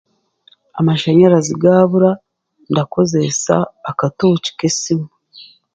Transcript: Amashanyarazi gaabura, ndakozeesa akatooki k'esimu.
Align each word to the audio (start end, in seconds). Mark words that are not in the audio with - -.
Amashanyarazi 0.79 1.53
gaabura, 1.61 2.11
ndakozeesa 2.71 3.55
akatooki 3.91 4.51
k'esimu. 4.57 5.07